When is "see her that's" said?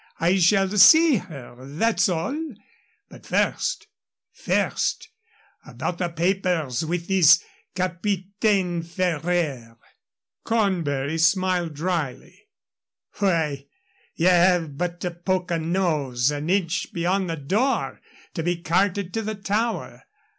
0.79-2.09